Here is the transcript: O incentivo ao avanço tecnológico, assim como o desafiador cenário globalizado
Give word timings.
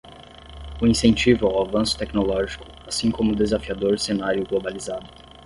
O 0.81 0.87
incentivo 0.87 1.45
ao 1.45 1.61
avanço 1.63 1.95
tecnológico, 1.95 2.65
assim 2.87 3.11
como 3.11 3.33
o 3.33 3.35
desafiador 3.35 3.99
cenário 3.99 4.43
globalizado 4.47 5.05